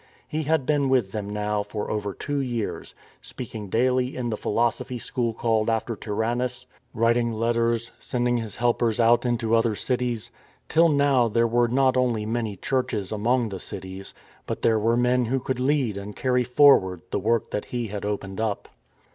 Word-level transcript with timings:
He 0.27 0.45
had 0.45 0.65
been 0.65 0.89
with 0.89 1.11
them 1.11 1.29
now 1.29 1.61
for 1.61 1.91
over 1.91 2.11
two 2.15 2.39
years, 2.39 2.95
speak 3.21 3.51
266 3.51 3.71
STORM 3.71 4.05
AND 4.07 4.09
STRESS 4.09 4.13
ing 4.17 4.17
daily 4.17 4.17
in 4.17 4.29
the 4.31 4.41
philosophy 4.41 4.97
school 4.97 5.31
called 5.35 5.69
after 5.69 5.95
Tyran 5.95 6.37
nus, 6.39 6.65
writing 6.95 7.31
letters, 7.33 7.91
sending 7.99 8.37
his 8.37 8.55
helpers 8.55 8.99
out 8.99 9.27
into 9.27 9.49
the 9.49 9.53
other 9.57 9.75
cities: 9.75 10.31
till 10.67 10.89
now 10.89 11.27
there 11.27 11.45
were 11.45 11.67
not 11.67 11.95
only 11.97 12.25
many 12.25 12.55
churches 12.55 13.11
among 13.11 13.49
the 13.49 13.59
cities, 13.59 14.15
but 14.47 14.63
there 14.63 14.79
were 14.79 14.97
men 14.97 15.25
who 15.25 15.39
could 15.39 15.59
lead 15.59 15.97
and 15.97 16.15
carry 16.15 16.43
forward 16.43 17.03
the 17.11 17.19
work 17.19 17.51
that 17.51 17.65
he 17.65 17.89
had 17.89 18.03
opened 18.03 18.41
up. 18.41 18.69